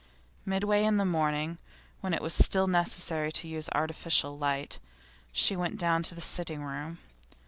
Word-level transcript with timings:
Midway 0.47 0.83
in 0.83 0.97
the 0.97 1.05
morning, 1.05 1.59
when 1.99 2.11
it 2.11 2.23
was 2.23 2.33
still 2.33 2.65
necessary 2.65 3.31
to 3.33 3.47
use 3.47 3.69
artificial 3.71 4.35
light, 4.35 4.79
she 5.31 5.55
went 5.55 5.77
down 5.77 6.01
to 6.01 6.15
the 6.15 6.21
sitting 6.21 6.63
room. 6.63 6.97